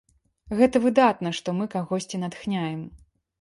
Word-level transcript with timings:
Гэта 0.61 0.79
выдатна, 0.85 1.33
што 1.41 1.55
мы 1.59 1.67
кагосьці 1.75 2.21
натхняем. 2.25 2.81